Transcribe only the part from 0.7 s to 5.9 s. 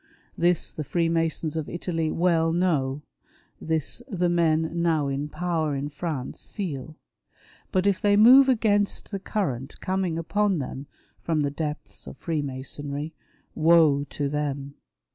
the Freemasons of Italy well know; this, the men now in power in